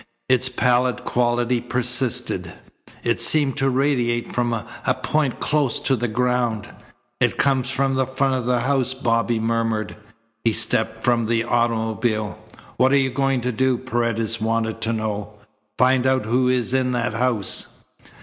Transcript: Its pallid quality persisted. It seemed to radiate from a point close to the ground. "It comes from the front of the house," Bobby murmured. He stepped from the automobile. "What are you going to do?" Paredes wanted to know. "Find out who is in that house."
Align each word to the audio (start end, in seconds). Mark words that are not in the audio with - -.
Its 0.27 0.49
pallid 0.49 1.05
quality 1.05 1.61
persisted. 1.61 2.53
It 3.03 3.21
seemed 3.21 3.55
to 3.57 3.69
radiate 3.69 4.33
from 4.33 4.51
a 4.51 4.95
point 5.03 5.39
close 5.39 5.79
to 5.81 5.95
the 5.95 6.07
ground. 6.07 6.67
"It 7.19 7.37
comes 7.37 7.69
from 7.69 7.93
the 7.93 8.07
front 8.07 8.33
of 8.33 8.47
the 8.47 8.61
house," 8.61 8.95
Bobby 8.95 9.39
murmured. 9.39 9.95
He 10.43 10.53
stepped 10.53 11.03
from 11.03 11.27
the 11.27 11.43
automobile. 11.43 12.39
"What 12.77 12.91
are 12.93 12.97
you 12.97 13.11
going 13.11 13.41
to 13.41 13.51
do?" 13.51 13.77
Paredes 13.77 14.41
wanted 14.41 14.81
to 14.81 14.91
know. 14.91 15.33
"Find 15.77 16.07
out 16.07 16.25
who 16.25 16.47
is 16.49 16.73
in 16.73 16.93
that 16.93 17.13
house." 17.13 17.83